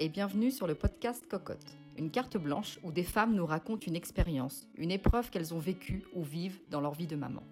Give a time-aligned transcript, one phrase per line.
[0.00, 3.96] et bienvenue sur le podcast Cocotte, une carte blanche où des femmes nous racontent une
[3.96, 7.42] expérience, une épreuve qu'elles ont vécue ou vivent dans leur vie de maman.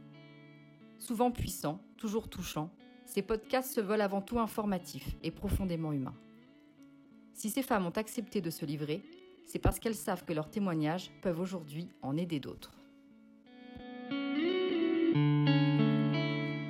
[1.00, 2.70] Souvent puissants, toujours touchants,
[3.04, 6.14] ces podcasts se veulent avant tout informatifs et profondément humains.
[7.34, 9.02] Si ces femmes ont accepté de se livrer,
[9.44, 12.78] c'est parce qu'elles savent que leurs témoignages peuvent aujourd'hui en aider d'autres.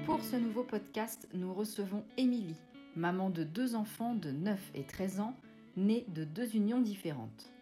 [0.06, 2.56] Pour ce nouveau podcast, nous recevons Émilie,
[2.96, 5.36] maman de deux enfants de 9 et 13 ans,
[5.76, 7.52] nés de deux unions différentes.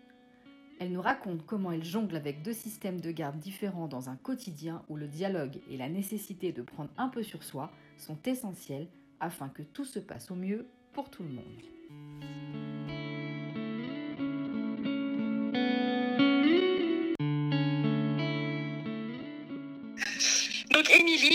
[0.80, 4.82] Elle nous raconte comment elle jongle avec deux systèmes de garde différents dans un quotidien
[4.88, 8.88] où le dialogue et la nécessité de prendre un peu sur soi sont essentiels
[9.20, 11.62] afin que tout se passe au mieux pour tout le monde.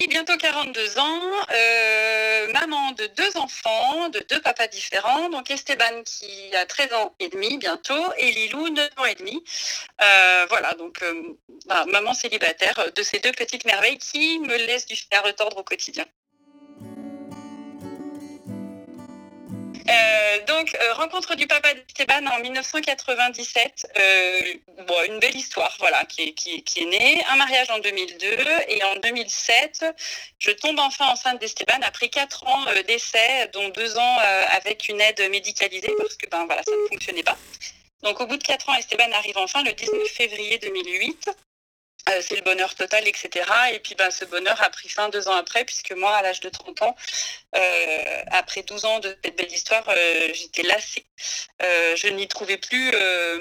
[0.09, 1.21] Bientôt 42 ans,
[1.52, 5.30] euh, maman de deux enfants, de deux papas différents.
[5.30, 9.44] Donc Esteban qui a 13 ans et demi bientôt et Lilou 9 ans et demi.
[10.02, 11.23] Euh, voilà, donc euh,
[11.88, 16.06] maman célibataire de ces deux petites merveilles qui me laissent du à retordre au quotidien.
[19.89, 23.87] Euh, donc, euh, rencontre du papa d'Esteban en 1997.
[23.99, 24.39] Euh,
[25.07, 27.21] une belle histoire, voilà, qui est, qui, née.
[27.29, 28.25] Un mariage en 2002
[28.67, 29.85] et en 2007,
[30.37, 34.17] je tombe enfin enceinte d'Esteban après quatre ans d'essai, dont deux ans
[34.51, 37.37] avec une aide médicalisée parce que ben voilà, ça ne fonctionnait pas.
[38.03, 41.29] Donc, au bout de quatre ans, Esteban arrive enfin le 19 février 2008.
[42.09, 43.45] Euh, c'est le bonheur total, etc.
[43.73, 46.39] Et puis ben, ce bonheur a pris fin deux ans après, puisque moi, à l'âge
[46.39, 46.95] de 30 ans,
[47.55, 51.05] euh, après 12 ans de cette belle histoire, euh, j'étais lassée.
[51.61, 52.91] Je n'y trouvais plus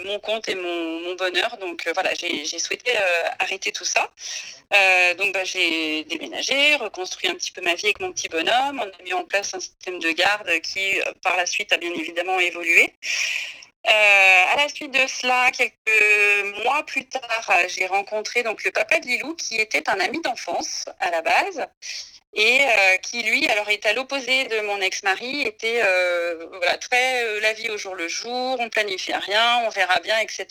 [0.05, 1.56] mon compte et mon, bonheur.
[1.58, 2.92] Donc voilà, j'ai souhaité
[3.38, 4.10] arrêter tout ça.
[5.16, 8.80] Donc ben, j'ai déménagé, reconstruit un petit peu ma vie avec mon petit bonhomme.
[8.80, 11.92] On a mis en place un système de garde qui, par la suite, a bien
[11.92, 12.92] évidemment évolué.
[13.91, 18.71] Euh, à la suite de cela, quelques mois plus tard, euh, j'ai rencontré donc le
[18.71, 21.66] papa de Lilou, qui était un ami d'enfance à la base,
[22.34, 25.81] et euh, qui lui, alors est à l'opposé de mon ex-mari, était
[26.50, 30.47] voilà très la vie au jour le jour, on planifie rien, on verra bien, etc.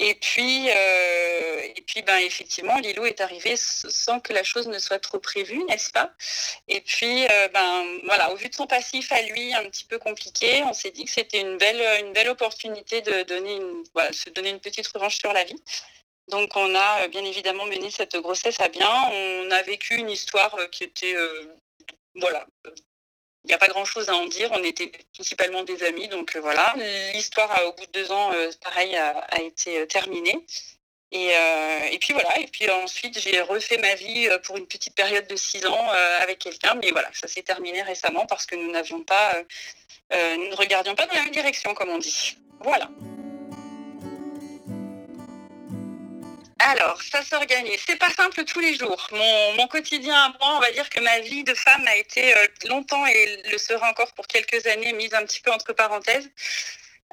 [0.00, 4.78] Et puis, euh, et puis, ben effectivement, Lilou est arrivé sans que la chose ne
[4.80, 6.12] soit trop prévue, n'est-ce pas?
[6.66, 9.98] Et puis, euh, ben voilà, au vu de son passif à lui, un petit peu
[9.98, 14.30] compliqué, on s'est dit que c'était une belle, une belle opportunité de donner une, se
[14.30, 15.62] donner une petite revanche sur la vie.
[16.28, 18.90] Donc, on a euh, bien évidemment mené cette grossesse à bien.
[19.12, 21.14] On a vécu une histoire qui était,
[22.16, 22.46] voilà,
[23.44, 24.50] il n'y a pas grand-chose à en dire.
[24.52, 26.74] On était principalement des amis, donc euh, voilà.
[27.12, 30.44] L'histoire, euh, au bout de deux ans, euh, pareil, a, été terminée.
[31.12, 31.28] Et,
[31.92, 32.40] et puis voilà.
[32.40, 35.88] Et puis ensuite, j'ai refait ma vie pour une petite période de six ans
[36.20, 36.74] avec quelqu'un.
[36.82, 39.32] Mais voilà, ça s'est terminé récemment parce que nous n'avions pas,
[40.10, 42.36] nous ne regardions pas dans la même direction, comme on dit.
[42.58, 42.90] Voilà.
[46.66, 47.78] Alors, ça s'organise.
[47.86, 49.06] C'est pas simple tous les jours.
[49.12, 52.34] Mon, mon, quotidien à moi, on va dire que ma vie de femme a été
[52.34, 56.30] euh, longtemps et le sera encore pour quelques années mise un petit peu entre parenthèses.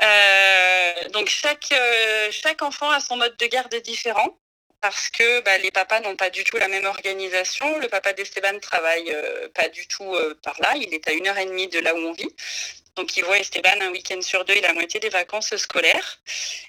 [0.02, 4.40] Euh, donc chaque euh, chaque enfant a son mode de garde différent
[4.80, 7.78] parce que bah, les papas n'ont pas du tout la même organisation.
[7.80, 9.14] Le papa d'Esteban travaille
[9.54, 10.74] pas du tout par là.
[10.78, 12.34] Il est à une heure et demie de là où on vit.
[12.96, 16.20] Donc il voit Esteban un week-end sur deux et la moitié des vacances scolaires.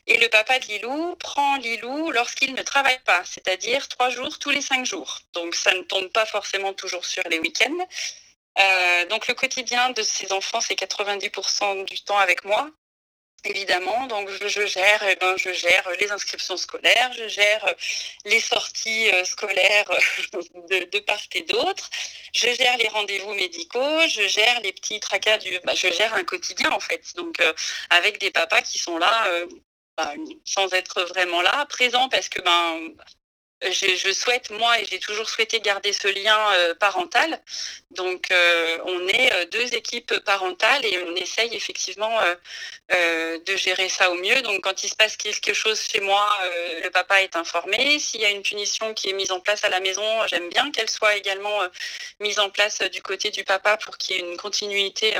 [0.06, 4.50] Et le papa de Lilou prend Lilou lorsqu'il ne travaille pas, c'est-à-dire trois jours tous
[4.50, 5.20] les cinq jours.
[5.32, 7.86] Donc ça ne tombe pas forcément toujours sur les week-ends.
[8.58, 12.70] Euh, donc le quotidien de ces enfants, c'est 90% du temps avec moi
[13.44, 14.06] évidemment.
[14.06, 17.74] Donc je, gère, eh ben, je gère les inscriptions scolaires, je gère
[18.24, 19.90] les sorties euh, scolaires
[20.32, 21.90] de, de part et d'autre,
[22.34, 26.24] je gère les rendez-vous médicaux, je gère les petits tracas du, bah, je gère un
[26.24, 27.14] quotidien en fait.
[27.16, 27.52] Donc euh,
[27.90, 29.26] avec des papas qui sont là.
[29.28, 29.46] Euh,
[29.94, 30.14] bah,
[30.46, 32.94] sans être vraiment là, présents parce que ben
[33.70, 37.40] je, souhaite, moi, et j'ai toujours souhaité garder ce lien euh, parental.
[37.90, 42.18] Donc, euh, on est euh, deux équipes parentales et on essaye effectivement
[42.90, 44.42] de gérer ça au mieux.
[44.42, 46.28] Donc, quand il se passe quelque chose chez moi,
[46.82, 47.98] le papa est informé.
[47.98, 50.70] S'il y a une punition qui est mise en place à la maison, j'aime bien
[50.70, 51.58] qu'elle soit également
[52.20, 55.14] mise en place du côté du papa pour qu'il y ait une continuité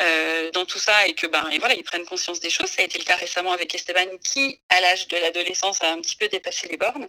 [0.00, 2.70] euh, dans tout ça et que ben et voilà ils prennent conscience des choses.
[2.70, 6.00] Ça a été le cas récemment avec Esteban qui, à l'âge de l'adolescence, a un
[6.00, 7.08] petit peu dépassé les bornes.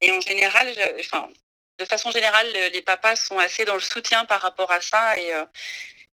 [0.00, 1.28] Et en général, je, enfin,
[1.78, 5.32] de façon générale, les papas sont assez dans le soutien par rapport à ça et
[5.34, 5.44] euh,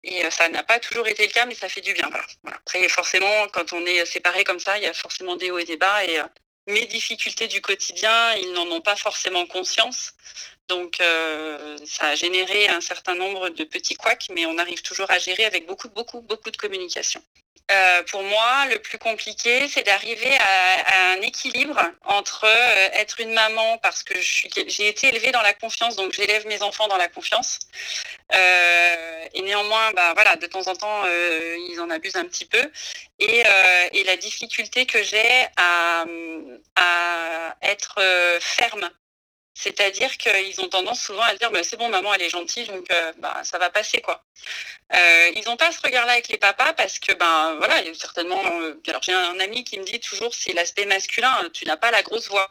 [0.03, 2.09] et ça n'a pas toujours été le cas, mais ça fait du bien.
[2.45, 5.65] Après, forcément, quand on est séparés comme ça, il y a forcément des hauts et
[5.65, 6.03] des bas.
[6.05, 6.23] Et euh,
[6.67, 10.13] mes difficultés du quotidien, ils n'en ont pas forcément conscience.
[10.67, 15.09] Donc, euh, ça a généré un certain nombre de petits couacs, mais on arrive toujours
[15.11, 17.21] à gérer avec beaucoup, beaucoup, beaucoup de communication.
[17.71, 23.33] Euh, pour moi, le plus compliqué, c'est d'arriver à, un équilibre entre euh, être une
[23.33, 27.07] maman parce que j'ai été élevée dans la confiance, donc j'élève mes enfants dans la
[27.07, 27.59] confiance.
[28.33, 32.71] Euh, et néanmoins, bah, voilà, de temps en temps, ils en abusent un petit peu.
[33.19, 33.43] Et,
[34.03, 36.03] la difficulté que j'ai à,
[36.75, 38.01] à être
[38.41, 38.89] ferme
[39.53, 42.89] c'est-à-dire qu'ils ont tendance souvent à dire bah, c'est bon, maman, elle est gentille, donc
[42.91, 44.01] euh, bah, ça va passer.
[44.01, 44.23] quoi.
[44.93, 47.89] Euh, ils n'ont pas ce regard-là avec les papas parce que, ben voilà, il y
[47.89, 48.41] a certainement.
[48.61, 51.91] Euh, alors j'ai un ami qui me dit toujours c'est l'aspect masculin, tu n'as pas
[51.91, 52.49] la grosse voix.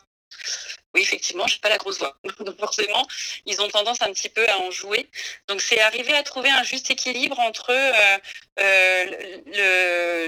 [0.95, 2.17] Oui, effectivement, je n'ai pas la grosse voix.
[2.41, 3.07] Donc forcément,
[3.47, 5.09] ils ont tendance un petit peu à en jouer.
[5.49, 7.73] Donc c'est arriver à trouver un juste équilibre entre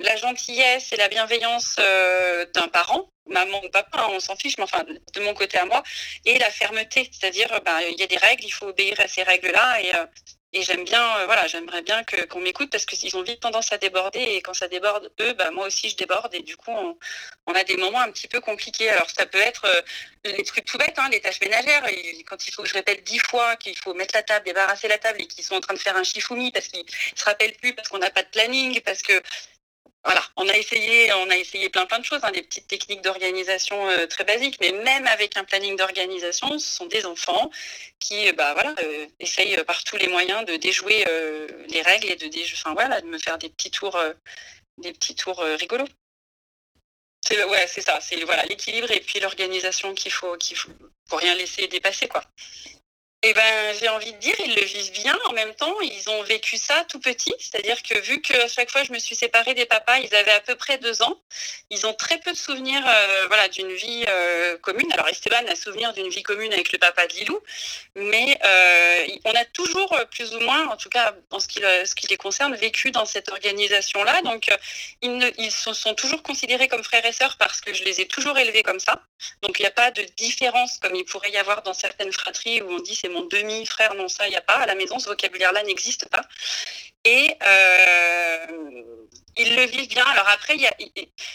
[0.04, 4.84] la gentillesse et la bienveillance d'un parent maman ou papa, on s'en fiche, mais enfin,
[4.84, 5.82] de mon côté à moi,
[6.24, 9.22] et la fermeté, c'est-à-dire, ben, il y a des règles, il faut obéir à ces
[9.22, 10.06] règles-là, et, euh,
[10.52, 13.72] et j'aime bien, euh, voilà, j'aimerais bien que, qu'on m'écoute parce qu'ils ont vite tendance
[13.72, 16.72] à déborder, et quand ça déborde, eux, ben, moi aussi, je déborde, et du coup,
[16.72, 18.88] on, a des moments un petit peu compliqués.
[18.90, 19.82] Alors, ça peut être euh,
[20.24, 21.82] les trucs tout bêtes, hein, les tâches ménagères,
[22.26, 24.98] quand il faut que je répète dix fois qu'il faut mettre la table, débarrasser la
[24.98, 26.84] table, et qu'ils sont en train de faire un chifoumi parce qu'ils
[27.14, 29.22] se rappellent plus, parce qu'on n'a pas de planning, parce que
[30.04, 33.02] voilà, on a essayé, on a essayé plein plein de choses, hein, des petites techniques
[33.02, 37.50] d'organisation euh, très basiques, mais même avec un planning d'organisation, ce sont des enfants
[38.00, 41.04] qui, euh, bah euh, essayent par tous les moyens de déjouer
[41.68, 43.98] les règles et de déjouer, enfin voilà, de me faire des petits tours,
[44.78, 45.88] des petits tours rigolos.
[47.24, 48.16] C'est ouais, c'est ça, c'est
[48.48, 50.70] l'équilibre et puis l'organisation qu'il faut, qu'il faut,
[51.12, 52.24] rien laisser dépasser quoi.
[53.24, 55.16] Eh ben, j'ai envie de dire, ils le vivent bien.
[55.28, 57.32] En même temps, ils ont vécu ça tout petit.
[57.38, 60.40] C'est-à-dire que vu qu'à chaque fois je me suis séparée des papas, ils avaient à
[60.40, 61.20] peu près deux ans.
[61.70, 64.92] Ils ont très peu de souvenirs, euh, voilà, d'une vie euh, commune.
[64.92, 67.38] Alors Esteban a souvenir d'une vie commune avec le papa de Lilou,
[67.94, 71.60] mais euh, on a toujours plus ou moins, en tout cas en ce qui,
[72.08, 74.22] les concerne, vécu dans cette organisation-là.
[74.22, 74.48] Donc
[75.00, 78.36] ils, sont, sont, toujours considérés comme frères et sœurs parce que je les ai toujours
[78.36, 79.00] élevés comme ça.
[79.42, 82.60] Donc il n'y a pas de différence comme il pourrait y avoir dans certaines fratries
[82.62, 84.56] où on dit c'est mon demi-frère, non, ça, il n'y a pas.
[84.56, 86.22] À la maison, ce vocabulaire-là n'existe pas.
[87.04, 88.46] Et euh,
[89.36, 90.04] ils le vivent bien.
[90.04, 90.56] Alors après,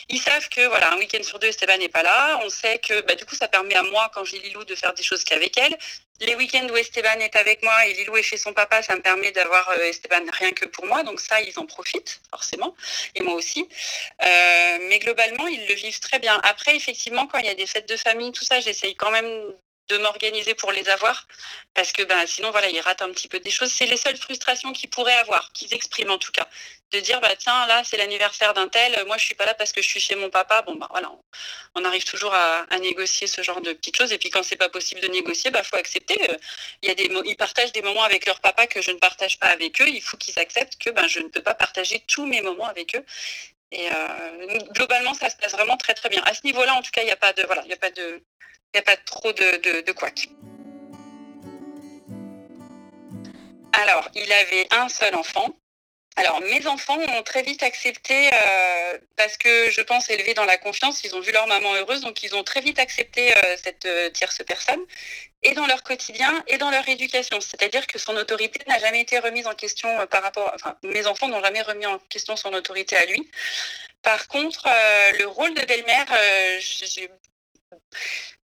[0.10, 2.40] ils, savent que voilà, un week-end sur deux, Esteban n'est pas là.
[2.44, 4.94] On sait que bah, du coup, ça permet à moi, quand j'ai Lilou, de faire
[4.94, 5.78] des choses qu'avec elle.
[6.22, 9.02] Les week-ends où Esteban est avec moi et Lilou est chez son papa, ça me
[9.02, 11.04] permet d'avoir euh, Esteban rien que pour moi.
[11.04, 12.76] Donc ça, ils en profitent forcément,
[13.16, 13.68] et moi aussi.
[14.24, 16.40] Euh, mais globalement, ils le vivent très bien.
[16.44, 19.28] Après, effectivement, quand il y a des fêtes de famille, tout ça, j'essaye quand même
[19.90, 21.28] de m'organiser pour les avoir
[21.74, 23.72] parce que ben sinon voilà ils ratent un petit peu des choses.
[23.72, 26.48] C'est les seules frustrations qu'ils pourraient avoir qu'ils expriment en tout cas.
[26.92, 29.72] De dire bah tiens là c'est l'anniversaire d'un tel moi je suis pas là parce
[29.72, 30.62] que je suis chez mon papa.
[30.64, 31.12] Bon bah voilà
[31.76, 34.12] on, arrive toujours à, négocier ce genre de petites choses.
[34.12, 36.38] Et puis quand c'est pas possible de négocier bah faut accepter euh,
[36.84, 39.88] ils partagent des moments avec leur papa que je ne partage pas avec eux.
[39.88, 42.96] Il faut qu'ils acceptent que ben je ne peux pas partager tous mes moments avec
[42.96, 43.06] eux.
[43.72, 46.24] Et euh, globalement ça se passe vraiment très très bien.
[46.26, 47.74] À ce niveau là en tout cas il n'y a pas de voilà il y
[47.74, 48.24] a pas de
[48.74, 50.30] n'y a pas trop de, de, couac.
[53.74, 55.56] Alors, il avait un seul enfant.
[56.16, 60.58] Alors, mes enfants ont très vite accepté, euh, parce que je pense élevés dans la
[60.58, 63.86] confiance, ils ont vu leur maman heureuse, donc ils ont très vite accepté euh, cette
[63.86, 64.80] euh, tierce personne,
[65.44, 67.40] et dans leur quotidien, et dans leur éducation.
[67.40, 71.28] C'est-à-dire que son autorité n'a jamais été remise en question par rapport, enfin, mes enfants
[71.28, 73.30] n'ont jamais remis en question son autorité à lui.
[74.02, 74.68] Par contre,
[75.20, 76.08] le rôle de belle-mère,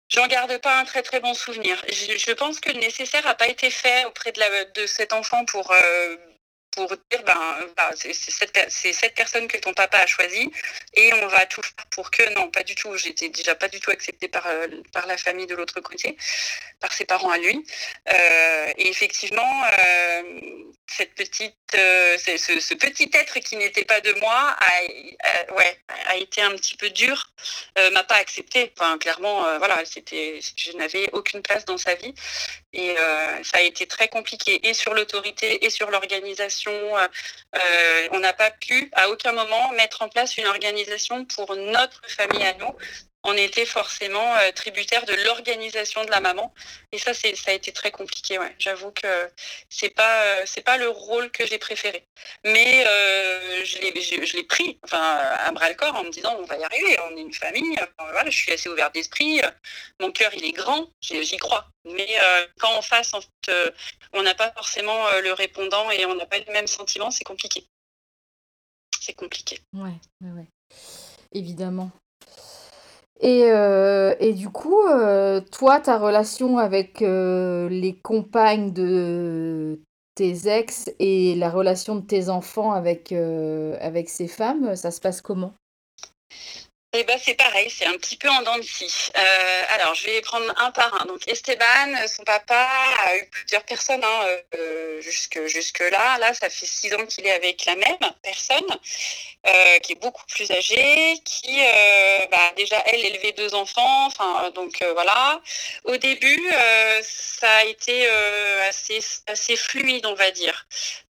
[0.08, 1.82] J'en garde pas un très très bon souvenir.
[1.88, 6.16] Je, pense que le nécessaire n'a pas été fait auprès de, cet enfant pour, euh,
[6.86, 10.50] pour dire ben, ben c'est cette, personne que ton papa a choisie
[10.94, 13.80] et on va tout faire pour que non pas du tout j'étais déjà pas du
[13.80, 16.16] tout acceptée par, euh, par la famille de l'autre côté
[16.80, 17.64] par ses parents à lui
[18.12, 19.64] euh, et effectivement
[20.90, 26.40] cette petite, euh, ce, petit être qui n'était pas de moi a, ouais, a été
[26.40, 27.30] un petit peu dur,
[27.78, 28.72] euh, m'a pas accepté.
[28.76, 32.14] Enfin, clairement, euh, voilà, c'était, je n'avais aucune place dans sa vie
[32.72, 32.94] et
[33.42, 36.67] ça a été très compliqué et sur l'autorité et sur l'organisation.
[38.12, 42.44] On n'a pas pu à aucun moment mettre en place une organisation pour notre famille
[42.44, 42.74] à nous
[43.24, 46.54] on était forcément euh, tributaire de l'organisation de la maman.
[46.92, 48.38] Et ça, ça a été très compliqué.
[48.58, 49.30] J'avoue que
[49.68, 52.06] c'est pas, euh, pas le rôle que j'ai préféré.
[52.44, 56.64] Mais euh, je, l'ai, pris à bras le corps en me disant on va y
[56.64, 57.76] arriver, on est une famille.
[58.26, 59.40] je suis assez ouverte d'esprit.
[60.00, 61.68] Mon cœur, il est grand, j'y crois.
[61.84, 62.18] Mais
[62.58, 63.12] quand en face,
[64.12, 67.66] on n'a pas forcément le répondant et on n'a pas le même sentiment, c'est compliqué.
[69.00, 69.58] C'est compliqué.
[69.72, 70.46] Ouais, ouais.
[71.32, 71.90] Évidemment.
[73.20, 79.80] Et, euh, et du coup, euh, toi, ta relation avec euh, les compagnes de
[80.14, 85.20] tes ex et la relation de tes enfants avec, avec ces femmes, ça se passe
[85.20, 85.52] comment?
[86.94, 89.10] Eh ben, c'est pareil, c'est un petit peu en dents de scie.
[89.14, 91.04] Euh, alors, je vais prendre un par un.
[91.04, 92.66] Donc, Esteban, son papa
[93.04, 94.26] a eu plusieurs personnes hein,
[94.56, 96.18] euh, jusque, jusque là.
[96.32, 98.70] Ça fait six ans qu'il est avec la même personne,
[99.46, 101.60] euh, qui est beaucoup plus âgée, qui
[102.30, 104.06] bah, déjà elle élevait deux enfants.
[104.06, 105.42] Enfin, donc voilà.
[105.84, 106.50] Au début,
[107.02, 108.08] ça a été
[109.26, 110.66] assez fluide, on va dire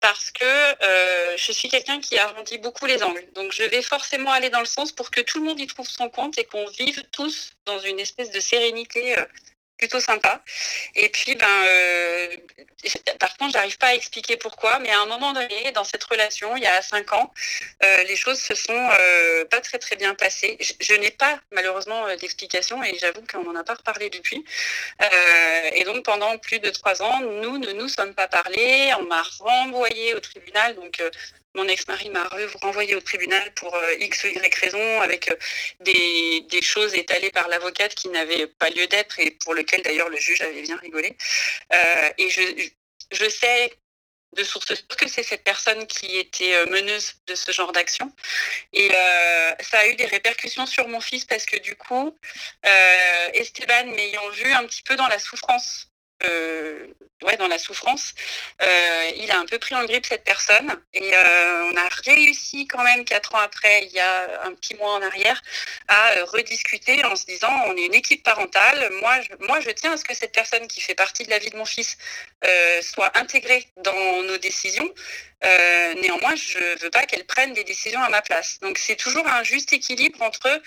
[0.04, 3.26] parce que euh, je suis quelqu'un qui arrondit beaucoup les angles.
[3.34, 5.88] Donc je vais forcément aller dans le sens pour que tout le monde y trouve
[5.88, 9.24] son compte et qu'on vive tous dans une espèce de sérénité euh,
[9.84, 10.42] plutôt sympa.
[10.94, 12.28] Et puis, ben, euh,
[13.18, 16.56] par contre, j'arrive pas à expliquer pourquoi, mais à un moment donné, dans cette relation,
[16.56, 17.30] il y a cinq ans,
[17.84, 20.56] euh, les choses se sont euh, pas très très bien passées.
[20.80, 24.42] Je, n'ai pas malheureusement d'explication et j'avoue qu'on n'en a pas reparlé depuis.
[25.74, 28.92] et donc, pendant plus de trois ans, nous ne nous sommes pas parlé.
[29.00, 31.02] On m'a renvoyé au tribunal, donc
[31.54, 32.28] mon ex-mari m'a
[32.62, 35.36] renvoyé au tribunal pour euh, X ou Y raison, avec euh,
[35.80, 40.16] des, choses étalées par l'avocate qui n'avaient pas lieu d'être et pour lesquelles d'ailleurs le
[40.16, 41.16] juge avait bien rigolé.
[41.72, 43.72] Euh, et je, sais
[44.36, 48.10] de source sûre que c'est cette personne qui était meneuse de ce genre d'action.
[48.72, 48.88] Et
[49.60, 52.18] ça a eu des répercussions sur mon fils parce que du coup,
[53.34, 55.93] Esteban m'ayant vu un petit peu dans la souffrance
[57.24, 58.14] ouais, dans la souffrance,
[58.62, 60.74] euh, il a un peu pris en grippe cette personne.
[60.92, 64.74] Et euh, on a réussi quand même quatre ans après, il y a un petit
[64.74, 65.40] mois en arrière,
[65.88, 68.90] à rediscuter en se disant on est une équipe parentale.
[69.00, 71.38] Moi, je, moi, je tiens à ce que cette personne qui fait partie de la
[71.38, 71.96] vie de mon fils
[72.82, 74.88] soit intégrée dans nos décisions.
[76.02, 78.58] néanmoins, je ne veux pas qu'elle prenne des décisions à ma place.
[78.60, 80.60] Donc c'est toujours un juste équilibre entre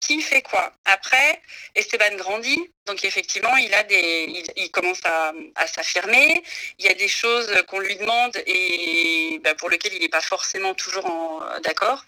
[0.00, 0.72] qui fait quoi.
[0.84, 1.42] Après,
[1.74, 5.32] Esteban grandit, donc effectivement, il a des, il, commence à,
[5.66, 6.42] s'affirmer.
[6.78, 10.20] Il y a des choses qu'on lui demande et bah, pour lesquelles il n'est pas
[10.20, 12.04] forcément toujours d'accord,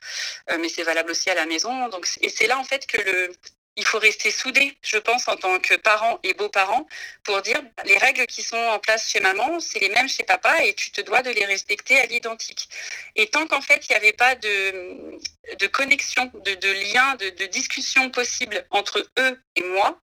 [0.51, 1.91] euh, mais c'est valable aussi à la maison.
[2.21, 3.33] Et c'est là en fait que le,
[3.77, 6.87] il faut rester soudé, je pense, en tant que parent et beaux-parents,
[7.25, 10.65] pour dire les règles qui sont en place chez maman, c'est les mêmes chez papa
[10.65, 12.69] et tu te dois de les respecter à l'identique.
[13.17, 18.11] Et tant qu'en fait, il n'y avait pas de, connexion, de, lien, de, de, discussion
[18.11, 19.99] possible entre eux et moi,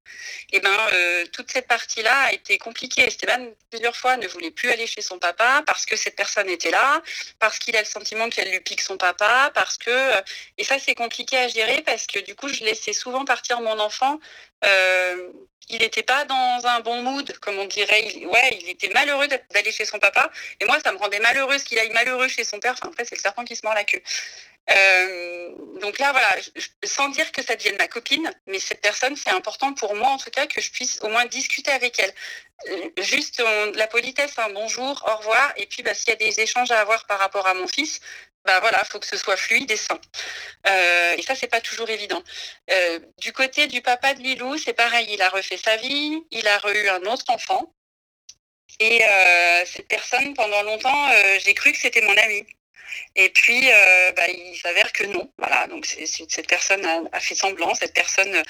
[0.52, 3.08] et eh ben, euh, toute cette partie-là a été compliquée.
[3.08, 6.70] Esteban, plusieurs fois, ne voulait plus aller chez son papa parce que cette personne était
[6.72, 7.02] là,
[7.40, 9.90] parce qu'il a le sentiment qu'elle lui pique son papa, parce que...
[9.90, 10.22] Euh,
[10.58, 13.80] et ça, c'est compliqué à gérer parce que du coup, je laissais souvent partir mon
[13.80, 14.20] enfant,
[14.66, 15.30] euh,
[15.70, 18.04] il n'était pas dans un bon mood, comme on dirait.
[18.16, 20.30] Il, était malheureux d'aller chez son papa.
[20.60, 22.74] Et moi, ça me rendait malheureuse qu'il aille malheureux chez son père.
[22.74, 24.02] Enfin, après, c'est le serpent qui se mord la queue.
[24.72, 25.50] Euh,
[25.82, 26.30] donc là, voilà,
[26.86, 30.18] sans dire que ça devienne ma copine, mais cette personne, c'est important pour moi, en
[30.18, 32.14] tout cas, que je puisse au moins discuter avec elle.
[32.70, 33.44] Euh, juste
[33.76, 36.80] la politesse, un bonjour, au revoir, et puis bah, s'il y a des échanges à
[36.80, 38.00] avoir par rapport à mon fils,
[38.46, 40.00] bah voilà, faut que ce soit fluide et sain.
[40.68, 42.22] Euh, et ça, c'est pas toujours évident.
[42.72, 46.48] Euh, du côté du papa de Lilou, c'est pareil, il a refait sa vie, il
[46.48, 47.74] a eu un autre enfant.
[48.80, 51.10] Et euh, cette personne, pendant longtemps,
[51.40, 52.46] j'ai cru que c'était mon ami.
[53.16, 55.32] Et puis, euh, bah, il s'avère que non.
[55.38, 58.44] Voilà, donc cette personne a, fait semblant, cette personne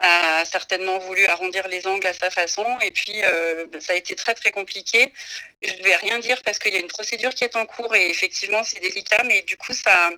[0.00, 2.66] a certainement voulu arrondir les angles à sa façon.
[2.82, 5.12] Et puis, euh, ça a été très très compliqué.
[5.62, 7.94] Je ne vais rien dire parce qu'il y a une procédure qui est en cours
[7.94, 10.10] et effectivement c'est délicat, mais du coup ça,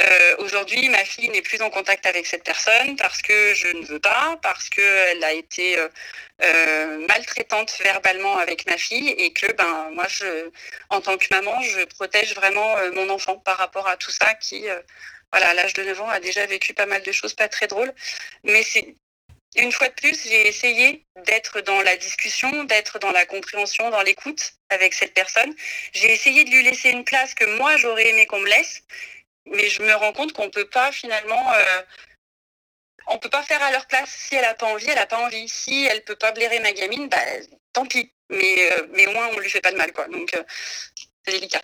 [0.00, 3.84] euh, aujourd'hui, ma fille n'est plus en contact avec cette personne parce que je ne
[3.84, 5.88] veux pas, parce qu'elle a été euh,
[6.42, 10.50] euh, maltraitante verbalement avec ma fille et que ben moi, je,
[10.88, 14.64] en tant que maman, je protège vraiment mon enfant par rapport à tout ça qui,
[15.30, 17.66] voilà, à l'âge de 9 ans, a déjà vécu pas mal de choses pas très
[17.66, 17.92] drôles.
[18.44, 18.96] Mais c'est
[19.56, 24.02] une fois de plus, j'ai essayé d'être dans la discussion, d'être dans la compréhension, dans
[24.02, 25.54] l'écoute avec cette personne.
[25.92, 28.82] J'ai essayé de lui laisser une place que moi j'aurais aimé qu'on me laisse
[29.46, 31.82] mais je me rends compte qu'on peut pas finalement euh,
[33.08, 34.10] on peut pas faire à leur place.
[34.10, 35.48] Si elle a pas envie elle a pas envie.
[35.48, 37.18] Si elle peut pas blairer ma gamine bah
[37.72, 38.12] tant pis.
[38.30, 40.08] Mais euh, mais au moins on lui fait pas de mal quoi.
[40.08, 40.42] Donc euh,
[41.24, 41.62] c'est délicat.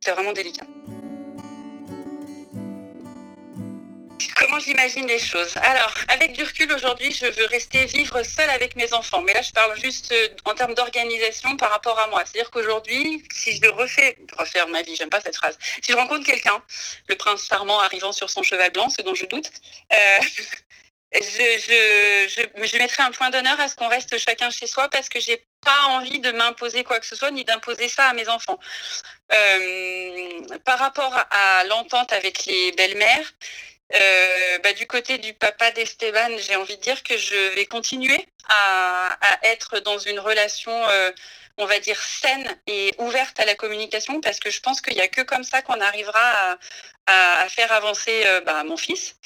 [0.00, 0.66] C'est vraiment délicat
[4.58, 8.92] J'imagine les choses Alors, avec du recul aujourd'hui, je veux rester vivre seule avec mes
[8.92, 9.22] enfants.
[9.22, 12.22] Mais là, je parle juste euh, en termes d'organisation par rapport à moi.
[12.24, 16.26] C'est-à-dire qu'aujourd'hui, si je refais, refaire ma vie, j'aime pas cette phrase, si je rencontre
[16.26, 16.62] quelqu'un,
[17.08, 19.50] le prince charmant arrivant sur son cheval blanc, ce dont je doute,
[19.92, 20.18] euh,
[21.14, 25.08] je, je, je, mettrai un point d'honneur à ce qu'on reste chacun chez soi parce
[25.08, 28.28] que j'ai pas envie de m'imposer quoi que ce soit ni d'imposer ça à mes
[28.28, 28.58] enfants.
[29.32, 33.32] Euh, par rapport à l'entente avec les belles-mères,
[33.94, 38.26] euh, bah, du côté du papa d'Esteban, j'ai envie de dire que je vais continuer
[38.48, 39.08] à,
[39.44, 41.10] être dans une relation euh,
[41.58, 45.02] on va dire, saine et ouverte à la communication, parce que je pense qu'il n'y
[45.02, 46.56] a que comme ça qu'on arrivera
[47.06, 49.16] à, faire avancer euh, bah, mon fils.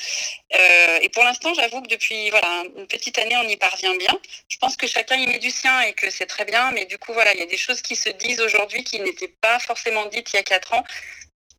[1.00, 2.32] Et pour l'instant, j'avoue que depuis
[2.76, 4.18] une petite année, on y parvient bien.
[4.48, 6.98] Je pense que chacun y met du sien et que c'est très bien, mais du
[6.98, 10.06] coup, voilà, il y a des choses qui se disent aujourd'hui qui n'étaient pas forcément
[10.06, 10.84] dites il y a quatre ans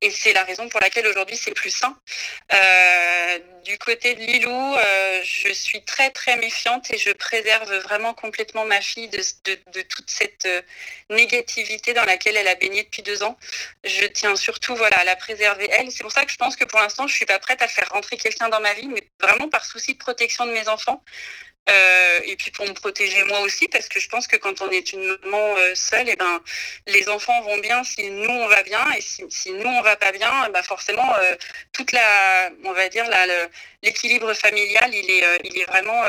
[0.02, 1.98] et c'est la raison pour laquelle aujourd'hui c'est plus sain.
[2.54, 8.14] Euh, du côté de Lilou, euh, je suis très très méfiante et je préserve vraiment
[8.14, 10.62] complètement ma fille de, toute cette euh,
[11.10, 13.38] négativité dans laquelle elle a baigné depuis deux ans.
[13.84, 15.92] Je tiens surtout voilà, à la préserver elle.
[15.92, 17.90] C'est pour ça que je pense que pour l'instant je suis pas prête à faire
[17.90, 21.04] rentrer quelqu'un dans ma vie, mais vraiment par souci de protection de mes enfants.
[21.70, 24.70] Euh, et puis pour me protéger moi aussi, parce que je pense que quand on
[24.70, 26.42] est une maman euh, seule, et eh ben
[26.86, 30.12] les enfants vont bien si nous on va bien, et si, nous on va pas
[30.14, 31.36] bien, bah forcément euh,
[31.74, 33.06] toute la, on va dire
[33.84, 36.04] l'équilibre familial, il est, il est vraiment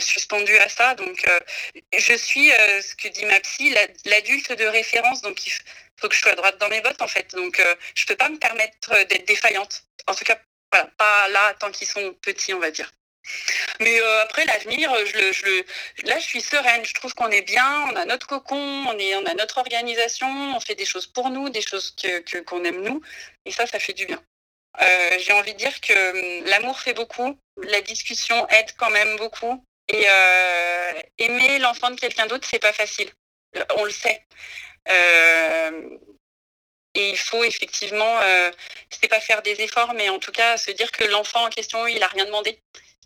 [0.00, 0.94] suspendu à ça.
[0.94, 1.26] Donc
[1.96, 3.74] je suis ce que dit ma psy,
[4.06, 5.52] l'adulte de référence, donc il
[6.00, 7.30] faut que je sois droite dans mes bottes en fait.
[7.34, 7.62] Donc
[7.94, 9.84] je peux pas me permettre d'être défaillante.
[10.06, 10.38] En tout cas,
[10.72, 12.90] voilà, pas là tant qu'ils sont petits, on va dire.
[13.80, 15.62] Mais euh, après l'avenir, je
[16.06, 16.84] là je suis sereine.
[16.84, 20.74] Je trouve qu'on est bien, on a notre cocon, on a notre organisation, on fait
[20.74, 23.00] des choses pour nous, des choses que qu'on aime nous,
[23.44, 24.22] et ça, ça fait du bien.
[24.80, 29.16] Euh, j'ai envie de dire que hum, l'amour fait beaucoup, la discussion aide quand même
[29.16, 33.10] beaucoup, et euh, aimer l'enfant de quelqu'un d'autre, c'est pas facile.
[33.76, 34.24] On le sait.
[36.94, 38.20] et il faut effectivement,
[38.90, 41.86] c'est pas faire des efforts, mais en tout cas se dire que l'enfant en question,
[41.86, 42.58] il a rien demandé.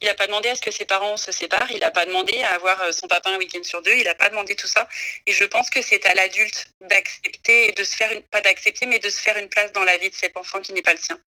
[0.03, 2.43] Il n'a pas demandé à ce que ses parents se séparent, il n'a pas demandé
[2.43, 4.87] à avoir euh, son papa un week-end sur deux, il n'a pas demandé tout ça.
[5.27, 8.99] Et je pense que c'est à l'adulte d'accepter de se faire une, pas d'accepter, mais
[8.99, 10.99] de se faire une place dans la vie de cet enfant qui n'est pas le
[10.99, 11.19] sien.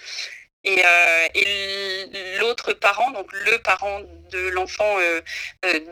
[0.63, 5.21] Et, euh, l'autre parent, donc le parent de l'enfant, euh,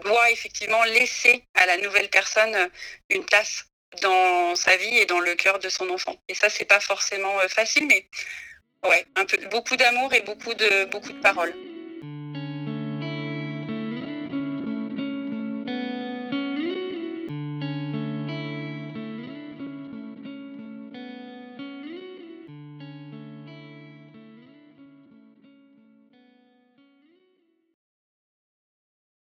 [0.04, 2.70] doit effectivement laisser à la nouvelle personne
[3.10, 3.66] une place
[4.02, 6.16] dans sa vie et dans le cœur de son enfant.
[6.28, 8.08] Et ça, c'est pas forcément facile, mais
[8.84, 11.56] ouais, un peu, beaucoup d'amour et beaucoup de, beaucoup de paroles.